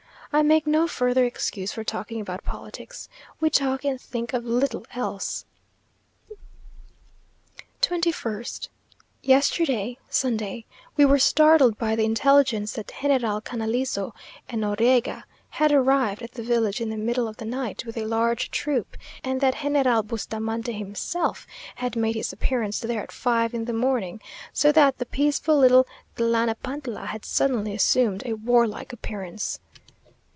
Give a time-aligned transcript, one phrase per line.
[0.33, 3.09] I make no further excuse for talking about politics.
[3.41, 5.43] We talk and think of little else.
[7.81, 8.69] 21st.
[9.21, 10.63] Yesterday (Sunday)
[10.95, 14.13] we were startled by the intelligence, that Generals Canalizo
[14.47, 18.05] and Noriega had arrived at the village in the middle of the night, with a
[18.05, 18.95] large troop,
[19.25, 21.45] and that General Bustamante himself
[21.75, 24.21] had made his appearance there at five in the morning:
[24.53, 29.59] so that the peaceful little Tlanapantla had suddenly assumed a warlike appearance.